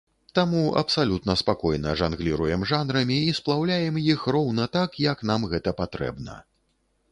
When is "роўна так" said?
4.39-4.99